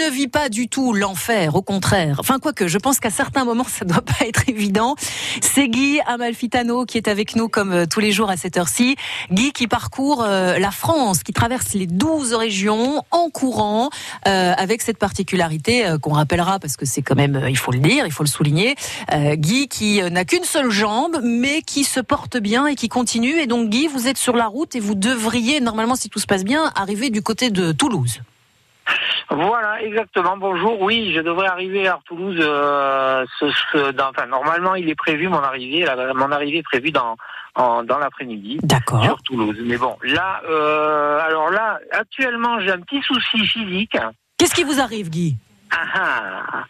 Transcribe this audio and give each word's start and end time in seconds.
ne 0.00 0.10
vit 0.10 0.28
pas 0.28 0.48
du 0.48 0.68
tout 0.68 0.94
l'enfer, 0.94 1.54
au 1.56 1.62
contraire. 1.62 2.16
Enfin, 2.20 2.38
quoique, 2.38 2.66
je 2.68 2.78
pense 2.78 3.00
qu'à 3.00 3.10
certains 3.10 3.44
moments, 3.44 3.64
ça 3.64 3.84
ne 3.84 3.90
doit 3.90 4.02
pas 4.18 4.26
être 4.26 4.48
évident. 4.48 4.96
C'est 5.42 5.68
Guy 5.68 6.00
Amalfitano 6.06 6.86
qui 6.86 6.96
est 6.96 7.06
avec 7.06 7.36
nous 7.36 7.48
comme 7.48 7.72
euh, 7.72 7.86
tous 7.86 8.00
les 8.00 8.10
jours 8.10 8.30
à 8.30 8.38
cette 8.38 8.56
heure-ci. 8.56 8.96
Guy 9.30 9.52
qui 9.52 9.66
parcourt 9.66 10.24
euh, 10.24 10.58
la 10.58 10.70
France, 10.70 11.22
qui 11.22 11.34
traverse 11.34 11.74
les 11.74 11.86
12 11.86 12.32
régions 12.34 13.04
en 13.10 13.28
courant, 13.28 13.90
euh, 14.26 14.54
avec 14.56 14.80
cette 14.80 14.96
particularité 14.96 15.84
qu'on 16.00 16.14
rappellera 16.14 16.58
parce 16.58 16.76
que 16.76 16.86
c'est 16.86 17.02
quand 17.02 17.16
même, 17.16 17.44
il 17.48 17.58
faut 17.58 17.72
le 17.72 17.78
dire, 17.78 18.06
il 18.06 18.12
faut 18.12 18.24
le 18.24 18.28
souligner. 18.28 18.76
Guy 19.34 19.68
qui 19.68 20.00
n'a 20.02 20.24
qu'une 20.24 20.44
seule 20.44 20.70
jambe, 20.70 21.20
mais 21.22 21.62
qui 21.62 21.84
se 21.84 22.00
porte 22.00 22.38
bien 22.38 22.66
et 22.66 22.74
qui 22.74 22.88
continue. 22.88 23.38
Et 23.38 23.46
donc, 23.46 23.68
Guy, 23.68 23.86
vous 23.86 24.08
êtes 24.08 24.18
sur 24.18 24.36
la 24.36 24.46
route 24.46 24.74
et 24.74 24.80
vous 24.80 24.94
devriez, 24.94 25.60
normalement, 25.60 25.94
si 25.94 26.08
tout 26.08 26.18
se 26.18 26.26
passe 26.26 26.44
bien, 26.44 26.72
arriver 26.74 27.10
du 27.10 27.22
côté 27.22 27.50
de 27.50 27.72
Toulouse. 27.72 28.20
Voilà, 29.30 29.80
exactement. 29.82 30.36
Bonjour. 30.36 30.80
Oui, 30.82 31.12
je 31.14 31.20
devrais 31.20 31.46
arriver 31.46 31.86
à 31.86 32.00
Toulouse. 32.04 32.36
Euh, 32.40 33.24
enfin, 34.00 34.26
normalement, 34.26 34.74
il 34.74 34.88
est 34.88 34.96
prévu 34.96 35.28
mon 35.28 35.38
arrivée. 35.38 35.86
mon 36.14 36.32
arrivée 36.32 36.58
est 36.58 36.62
prévue 36.62 36.90
dans 36.90 37.16
dans 37.56 37.98
l'après-midi. 37.98 38.58
D'accord. 38.62 39.02
Sur 39.04 39.22
Toulouse. 39.22 39.56
Mais 39.64 39.76
bon, 39.76 39.96
là, 40.02 40.40
euh, 40.48 41.20
alors 41.20 41.50
là, 41.50 41.78
actuellement, 41.92 42.60
j'ai 42.60 42.70
un 42.72 42.80
petit 42.80 43.02
souci 43.02 43.46
physique. 43.46 43.96
Qu'est-ce 44.38 44.54
qui 44.54 44.64
vous 44.64 44.80
arrive, 44.80 45.10
Guy? 45.10 45.36
Ah, 45.72 45.84
ah. 45.94 46.64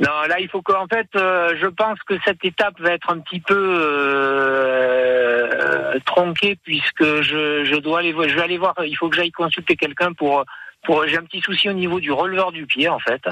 Non, 0.00 0.22
là, 0.28 0.40
il 0.40 0.48
faut 0.48 0.62
qu'en 0.62 0.86
fait, 0.86 1.08
euh, 1.16 1.54
je 1.60 1.66
pense 1.66 1.98
que 2.06 2.14
cette 2.24 2.42
étape 2.44 2.80
va 2.80 2.92
être 2.92 3.10
un 3.10 3.18
petit 3.18 3.40
peu 3.40 3.54
euh, 4.78 5.98
tronquée 6.06 6.56
puisque 6.62 7.04
je, 7.04 7.64
je 7.64 7.76
dois 7.76 7.98
aller, 7.98 8.12
je 8.12 8.34
vais 8.34 8.42
aller 8.42 8.56
voir. 8.56 8.74
Il 8.84 8.96
faut 8.96 9.10
que 9.10 9.16
j'aille 9.16 9.32
consulter 9.32 9.76
quelqu'un 9.76 10.14
pour 10.14 10.44
j'ai 11.06 11.18
un 11.18 11.22
petit 11.22 11.40
souci 11.40 11.68
au 11.68 11.72
niveau 11.72 12.00
du 12.00 12.12
releveur 12.12 12.52
du 12.52 12.66
pied 12.66 12.88
en 12.88 12.98
fait. 12.98 13.22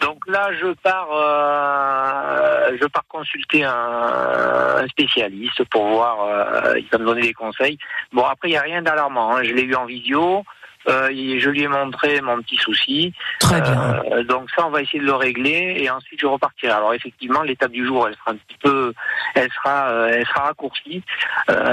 Donc 0.00 0.26
là, 0.26 0.50
je 0.60 0.72
pars, 0.82 1.08
euh, 1.12 2.76
je 2.80 2.86
pars 2.86 3.04
consulter 3.08 3.64
un, 3.64 4.86
spécialiste 4.88 5.64
pour 5.70 5.86
voir. 5.86 6.18
Euh, 6.22 6.78
il 6.78 6.86
va 6.90 6.98
me 6.98 7.06
donner 7.06 7.22
des 7.22 7.34
conseils. 7.34 7.78
Bon, 8.12 8.24
après, 8.24 8.48
il 8.48 8.52
n'y 8.52 8.58
a 8.58 8.62
rien 8.62 8.82
d'alarmant. 8.82 9.36
Hein. 9.36 9.42
Je 9.42 9.52
l'ai 9.52 9.62
eu 9.62 9.74
en 9.74 9.86
vidéo. 9.86 10.44
Euh, 10.88 11.08
je 11.10 11.50
lui 11.50 11.62
ai 11.62 11.68
montré 11.68 12.20
mon 12.20 12.40
petit 12.42 12.56
souci. 12.56 13.12
Très 13.40 13.60
bien. 13.60 14.02
Euh, 14.12 14.22
donc 14.24 14.48
ça, 14.56 14.66
on 14.66 14.70
va 14.70 14.82
essayer 14.82 15.00
de 15.00 15.04
le 15.04 15.14
régler 15.14 15.76
et 15.78 15.90
ensuite 15.90 16.20
je 16.20 16.26
repartirai. 16.26 16.72
Alors 16.72 16.94
effectivement, 16.94 17.42
l'étape 17.42 17.72
du 17.72 17.84
jour, 17.84 18.06
elle 18.06 18.14
sera 18.14 18.30
un 18.32 18.36
petit 18.36 18.58
peu, 18.62 18.92
elle 19.34 19.50
sera, 19.50 19.88
euh, 19.88 20.10
elle 20.12 20.26
sera 20.26 20.44
raccourcie, 20.44 21.02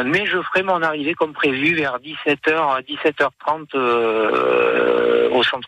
mais 0.05 0.25
je 0.25 0.41
ferai 0.41 0.63
mon 0.63 0.81
arrivée 0.81 1.13
comme 1.13 1.33
prévu 1.33 1.75
vers 1.75 1.99
17h, 1.99 2.83
17h30 2.83 3.77
au 3.77 4.72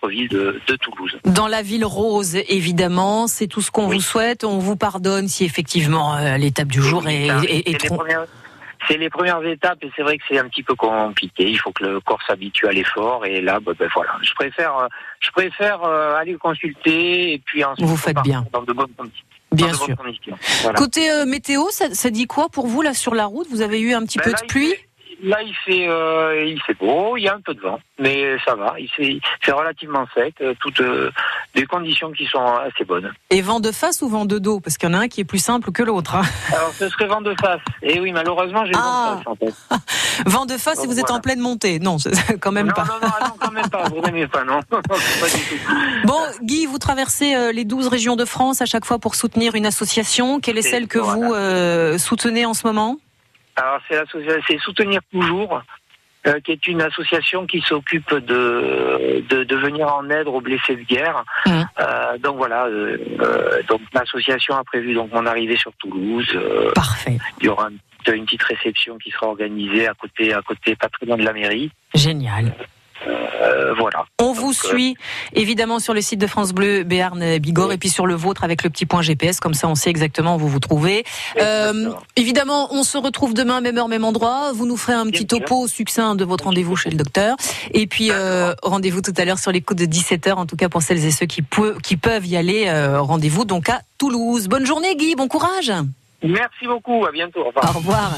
centre-ville 0.05 0.27
de, 0.29 0.75
Toulouse. 0.81 1.17
Dans 1.25 1.47
la 1.47 1.61
ville 1.61 1.85
rose, 1.85 2.35
évidemment, 2.47 3.27
c'est 3.27 3.47
tout 3.47 3.61
ce 3.61 3.71
qu'on 3.71 3.87
vous 3.87 4.01
souhaite. 4.01 4.43
On 4.43 4.57
vous 4.57 4.75
pardonne 4.75 5.27
si 5.27 5.45
effectivement 5.45 6.17
l'étape 6.37 6.67
du 6.67 6.81
jour 6.81 7.07
est, 7.07 7.27
est, 7.49 7.85
trop 7.85 8.03
c'est 8.87 8.97
les 8.97 9.09
premières 9.09 9.43
étapes 9.45 9.79
et 9.83 9.91
c'est 9.95 10.03
vrai 10.03 10.17
que 10.17 10.23
c'est 10.27 10.37
un 10.37 10.47
petit 10.47 10.63
peu 10.63 10.75
compliqué. 10.75 11.49
Il 11.49 11.57
faut 11.57 11.71
que 11.71 11.83
le 11.83 11.99
corps 11.99 12.21
s'habitue 12.27 12.67
à 12.67 12.71
l'effort 12.71 13.25
et 13.25 13.41
là, 13.41 13.59
bah, 13.59 13.73
ben, 13.77 13.89
voilà. 13.93 14.11
Je 14.21 14.33
préfère, 14.33 14.77
euh, 14.77 14.87
je 15.19 15.31
préfère 15.31 15.83
euh, 15.83 16.15
aller 16.15 16.35
consulter 16.35 17.33
et 17.33 17.39
puis 17.39 17.63
ensuite. 17.63 17.85
Vous 17.85 17.97
faites 17.97 18.21
bien. 18.21 18.45
Dans 18.51 18.63
de 18.63 18.73
bonnes 18.73 18.91
conditions. 18.97 19.25
Bien 19.51 19.73
sûr. 19.73 19.95
Côté 20.75 21.09
euh, 21.11 21.25
météo, 21.25 21.63
ça, 21.69 22.09
dit 22.09 22.27
quoi 22.27 22.49
pour 22.49 22.67
vous 22.67 22.81
là 22.81 22.93
sur 22.93 23.15
la 23.15 23.25
route? 23.25 23.47
Vous 23.49 23.61
avez 23.61 23.79
eu 23.79 23.93
un 23.93 24.03
petit 24.03 24.17
ben 24.17 24.25
peu 24.25 24.31
de 24.31 24.47
pluie? 24.47 24.73
Là, 25.23 25.41
il 25.41 25.53
fait, 25.65 25.87
euh, 25.87 26.45
il 26.45 26.61
fait 26.61 26.73
beau, 26.73 27.17
il 27.17 27.23
y 27.23 27.27
a 27.27 27.35
un 27.35 27.41
peu 27.41 27.53
de 27.53 27.61
vent, 27.61 27.79
mais 27.99 28.37
ça 28.45 28.55
va. 28.55 28.75
Il 28.79 28.89
fait, 28.89 29.51
relativement 29.51 30.05
sec, 30.13 30.35
euh, 30.41 30.53
toutes 30.59 30.81
euh, 30.81 31.11
des 31.53 31.65
conditions 31.65 32.11
qui 32.11 32.25
sont 32.25 32.43
assez 32.43 32.83
bonnes. 32.83 33.11
Et 33.29 33.41
vent 33.41 33.59
de 33.59 33.71
face 33.71 34.01
ou 34.01 34.09
vent 34.09 34.25
de 34.25 34.39
dos? 34.39 34.59
Parce 34.59 34.77
qu'il 34.77 34.89
y 34.89 34.91
en 34.91 34.95
a 34.95 35.01
un 35.01 35.07
qui 35.07 35.21
est 35.21 35.25
plus 35.25 35.43
simple 35.43 35.71
que 35.71 35.83
l'autre. 35.83 36.15
Hein. 36.15 36.23
Alors, 36.53 36.71
ce 36.73 36.89
serait 36.89 37.07
vent 37.07 37.21
de 37.21 37.33
face. 37.39 37.61
Et 37.81 37.99
oui, 37.99 38.11
malheureusement, 38.11 38.65
j'ai 38.65 38.73
ah. 38.75 39.19
vent 39.25 39.35
de 39.39 39.45
face. 39.45 39.65
En 39.69 39.75
fait. 39.75 40.29
vent 40.29 40.45
de 40.45 40.57
face 40.57 40.83
et 40.83 40.87
vous 40.87 40.99
êtes 40.99 41.11
en 41.11 41.21
pleine 41.21 41.39
montée 41.39 41.79
Non, 41.79 41.97
quand 42.41 42.51
même 42.51 42.73
pas. 42.73 42.85
Non, 42.85 42.93
non, 43.01 43.07
non, 43.21 43.33
quand 43.39 43.51
même 43.51 43.69
pas. 43.69 43.83
Vous 43.89 44.01
n'aimez 44.01 44.27
pas, 44.27 44.43
non. 44.43 44.59
pas 44.69 44.79
du 44.79 44.81
tout. 44.81 46.05
Bon, 46.05 46.19
Guy, 46.41 46.65
vous 46.65 46.77
traversez 46.77 47.53
les 47.53 47.65
12 47.65 47.87
régions 47.87 48.15
de 48.15 48.25
France 48.25 48.61
à 48.61 48.65
chaque 48.65 48.85
fois 48.85 48.99
pour 48.99 49.15
soutenir 49.15 49.55
une 49.55 49.65
association. 49.65 50.39
Quelle 50.39 50.57
est 50.57 50.61
celle 50.61 50.87
que 50.87 50.99
vous 50.99 51.97
soutenez 51.97 52.45
en 52.45 52.53
ce 52.53 52.67
moment? 52.67 52.97
Alors 53.55 53.79
c'est 53.89 54.01
c'est 54.47 54.59
Soutenir 54.59 55.01
Toujours, 55.11 55.61
euh, 56.27 56.39
qui 56.39 56.51
est 56.51 56.67
une 56.67 56.81
association 56.81 57.45
qui 57.45 57.61
s'occupe 57.61 58.13
de, 58.13 59.23
de, 59.29 59.55
venir 59.55 59.87
en 59.93 60.09
aide 60.09 60.27
aux 60.27 60.41
blessés 60.41 60.75
de 60.75 60.81
guerre. 60.81 61.23
Mmh. 61.45 61.51
Euh, 61.79 62.17
donc 62.17 62.37
voilà, 62.37 62.65
euh, 62.65 63.61
donc 63.67 63.81
l'association 63.93 64.55
a 64.55 64.63
prévu 64.63 64.93
donc 64.93 65.11
mon 65.13 65.25
arrivée 65.25 65.55
sur 65.55 65.71
Toulouse. 65.73 66.37
Parfait. 66.73 67.17
Il 67.39 67.45
y 67.45 67.49
aura 67.49 67.69
une, 67.69 68.13
une, 68.13 68.25
petite 68.25 68.43
réception 68.43 68.97
qui 68.97 69.11
sera 69.11 69.27
organisée 69.27 69.87
à 69.87 69.93
côté, 69.93 70.33
à 70.33 70.41
côté, 70.41 70.75
loin 71.05 71.17
de 71.17 71.23
la 71.23 71.33
mairie. 71.33 71.71
Génial. 71.93 72.53
Euh, 73.07 73.73
voilà. 73.77 74.05
On 74.21 74.31
vous 74.33 74.51
euh, 74.51 74.53
suit 74.53 74.97
évidemment 75.33 75.79
sur 75.79 75.93
le 75.93 76.01
site 76.01 76.19
de 76.19 76.27
France 76.27 76.53
Bleu 76.53 76.83
Béarn 76.83 77.37
Bigorre 77.37 77.73
et 77.73 77.77
puis 77.77 77.89
sur 77.89 78.05
le 78.05 78.15
vôtre 78.15 78.43
avec 78.43 78.63
le 78.63 78.69
petit 78.69 78.85
point 78.85 79.01
GPS 79.01 79.39
comme 79.39 79.53
ça 79.53 79.67
on 79.67 79.75
sait 79.75 79.89
exactement 79.89 80.35
où 80.35 80.39
vous 80.39 80.47
vous 80.47 80.59
trouvez. 80.59 81.03
Euh, 81.37 81.91
évidemment, 82.15 82.73
on 82.73 82.83
se 82.83 82.97
retrouve 82.97 83.33
demain 83.33 83.61
même 83.61 83.77
heure 83.77 83.87
même 83.87 84.05
endroit. 84.05 84.51
Vous 84.53 84.65
nous 84.65 84.77
ferez 84.77 84.93
un 84.93 85.05
petit 85.07 85.27
topo 85.27 85.67
succinct 85.67 86.15
de 86.15 86.25
votre 86.25 86.45
rendez-vous 86.45 86.75
chez 86.75 86.89
le 86.89 86.97
docteur 86.97 87.35
et 87.73 87.87
puis 87.87 88.11
rendez-vous 88.63 89.01
tout 89.01 89.13
à 89.17 89.25
l'heure 89.25 89.39
sur 89.39 89.51
les 89.51 89.61
coups 89.61 89.81
de 89.81 89.85
17h 89.85 90.33
en 90.33 90.45
tout 90.45 90.55
cas 90.55 90.69
pour 90.69 90.81
celles 90.81 91.05
et 91.05 91.11
ceux 91.11 91.25
qui, 91.25 91.43
qui 91.83 91.97
peuvent 91.97 92.25
y 92.25 92.37
aller. 92.37 92.71
rendez-vous 92.97 93.45
donc 93.45 93.69
à 93.69 93.81
Toulouse. 93.97 94.47
Bonne 94.47 94.65
journée 94.65 94.95
Guy, 94.95 95.15
bon 95.15 95.27
courage. 95.27 95.71
Merci 96.23 96.65
beaucoup, 96.65 97.05
à 97.05 97.11
bientôt. 97.11 97.41
Au 97.41 97.45
revoir. 97.45 97.75
Au 97.75 97.77
revoir. 97.77 98.11